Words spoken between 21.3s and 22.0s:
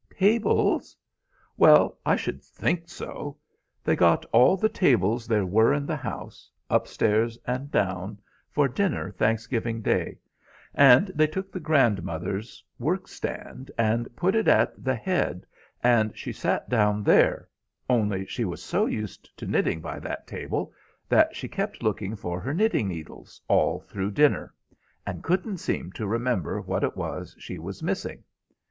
she kept